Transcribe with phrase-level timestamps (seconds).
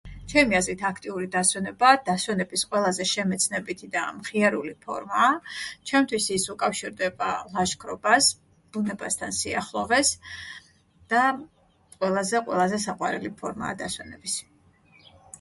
[0.31, 5.27] ჩემი აზრით აქტიური დასვენებაა დასვენების ყველაზე შემეცნებითი და მხიარული ფორმაა,
[5.91, 7.27] ჩემთვის ის უკავშირდება
[7.57, 8.31] ლაშქრობას,
[8.79, 10.13] ბუნებასთან სიახლოვეს
[11.15, 11.27] და
[11.99, 14.41] ყველაზე, ყველაზე საყვერელი ფორმაა დასვენების.